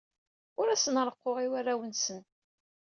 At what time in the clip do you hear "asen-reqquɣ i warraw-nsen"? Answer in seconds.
0.69-2.21